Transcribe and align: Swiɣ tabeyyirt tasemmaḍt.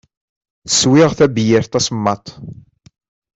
Swiɣ 0.79 1.09
tabeyyirt 1.17 1.69
tasemmaḍt. 1.73 2.27